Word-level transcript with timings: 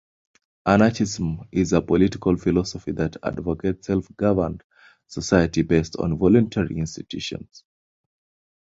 Anarchism 0.65 1.47
is 1.51 1.73
a 1.73 1.81
political 1.83 2.35
philosophy 2.35 2.91
that 2.93 3.17
advocates 3.23 3.85
self-governed 3.85 4.63
societies 5.05 5.67
based 5.67 5.95
on 5.97 6.17
voluntary 6.17 6.79
institutions. 6.79 7.63